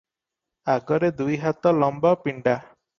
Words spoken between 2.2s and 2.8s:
ପିଣ୍ତା।